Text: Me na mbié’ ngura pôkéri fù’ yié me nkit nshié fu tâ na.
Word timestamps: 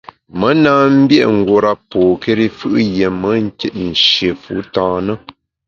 Me 0.37 0.49
na 0.63 0.73
mbié’ 0.99 1.23
ngura 1.37 1.71
pôkéri 1.89 2.47
fù’ 2.57 2.69
yié 2.93 3.07
me 3.21 3.29
nkit 3.45 3.73
nshié 3.89 4.29
fu 4.41 4.53
tâ 4.73 4.85
na. 5.05 5.13